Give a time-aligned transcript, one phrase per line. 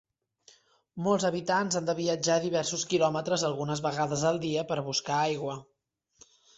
[1.07, 5.65] Molts habitants han de viatjar diversos quilòmetres algunes vegades al dia per a buscar aigua.